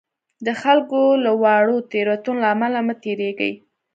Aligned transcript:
د 0.45 0.47
خلکو 0.61 1.01
له 1.23 1.31
واړو 1.41 1.77
تېروتنو 1.91 2.39
له 2.41 2.47
امله 2.55 2.79
مه 2.87 2.95
تېرېږئ. 3.03 3.53